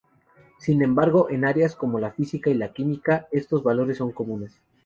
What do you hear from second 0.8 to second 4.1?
embargo, en áreas como la física y la química, estos valores